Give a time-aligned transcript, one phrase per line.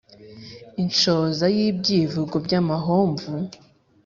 [0.81, 3.27] Inshoza y’ibyivugo by’amahomvu